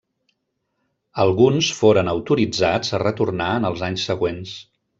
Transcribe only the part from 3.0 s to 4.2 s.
retornar en els anys